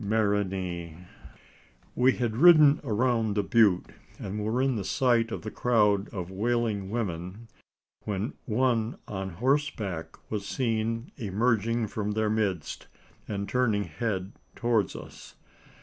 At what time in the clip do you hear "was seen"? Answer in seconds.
10.31-11.11